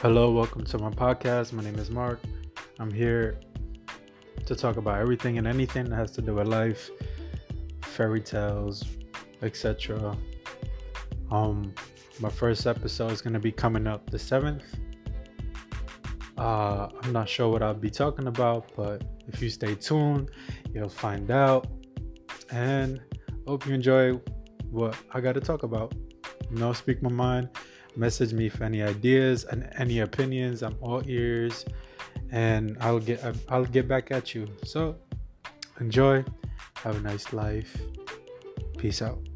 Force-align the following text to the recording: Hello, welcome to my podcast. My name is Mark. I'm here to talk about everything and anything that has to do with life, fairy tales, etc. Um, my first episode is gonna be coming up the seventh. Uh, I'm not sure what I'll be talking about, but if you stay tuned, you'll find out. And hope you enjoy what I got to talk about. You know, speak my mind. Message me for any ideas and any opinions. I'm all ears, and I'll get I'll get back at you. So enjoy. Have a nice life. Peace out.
Hello, 0.00 0.30
welcome 0.30 0.62
to 0.62 0.78
my 0.78 0.90
podcast. 0.90 1.52
My 1.52 1.60
name 1.60 1.74
is 1.74 1.90
Mark. 1.90 2.20
I'm 2.78 2.92
here 2.92 3.40
to 4.46 4.54
talk 4.54 4.76
about 4.76 5.00
everything 5.00 5.38
and 5.38 5.46
anything 5.48 5.90
that 5.90 5.96
has 5.96 6.12
to 6.12 6.22
do 6.22 6.36
with 6.36 6.46
life, 6.46 6.88
fairy 7.82 8.20
tales, 8.20 8.84
etc. 9.42 10.16
Um, 11.32 11.74
my 12.20 12.30
first 12.30 12.64
episode 12.68 13.10
is 13.10 13.20
gonna 13.20 13.40
be 13.40 13.50
coming 13.50 13.88
up 13.88 14.08
the 14.08 14.20
seventh. 14.20 14.62
Uh, 16.36 16.90
I'm 17.02 17.12
not 17.12 17.28
sure 17.28 17.48
what 17.48 17.64
I'll 17.64 17.74
be 17.74 17.90
talking 17.90 18.28
about, 18.28 18.70
but 18.76 19.02
if 19.26 19.42
you 19.42 19.50
stay 19.50 19.74
tuned, 19.74 20.30
you'll 20.72 20.88
find 20.88 21.28
out. 21.32 21.66
And 22.52 23.00
hope 23.48 23.66
you 23.66 23.74
enjoy 23.74 24.12
what 24.70 24.96
I 25.12 25.20
got 25.20 25.32
to 25.32 25.40
talk 25.40 25.64
about. 25.64 25.92
You 26.52 26.56
know, 26.56 26.72
speak 26.72 27.02
my 27.02 27.10
mind. 27.10 27.48
Message 27.96 28.32
me 28.32 28.48
for 28.48 28.64
any 28.64 28.82
ideas 28.82 29.44
and 29.44 29.68
any 29.76 30.00
opinions. 30.00 30.62
I'm 30.62 30.76
all 30.80 31.02
ears, 31.06 31.64
and 32.30 32.76
I'll 32.80 33.00
get 33.00 33.24
I'll 33.48 33.64
get 33.64 33.88
back 33.88 34.10
at 34.10 34.34
you. 34.34 34.46
So 34.64 34.96
enjoy. 35.80 36.24
Have 36.82 36.96
a 36.96 37.00
nice 37.00 37.32
life. 37.32 37.76
Peace 38.78 39.02
out. 39.02 39.27